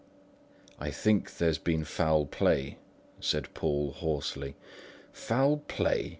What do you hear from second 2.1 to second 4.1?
play," said Poole,